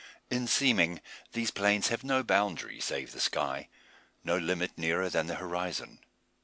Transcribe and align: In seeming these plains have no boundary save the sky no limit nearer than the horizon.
In 0.31 0.47
seeming 0.47 0.99
these 1.33 1.51
plains 1.51 1.89
have 1.89 2.03
no 2.03 2.23
boundary 2.23 2.79
save 2.79 3.11
the 3.11 3.19
sky 3.19 3.69
no 4.23 4.35
limit 4.35 4.71
nearer 4.75 5.11
than 5.11 5.27
the 5.27 5.35
horizon. 5.35 5.99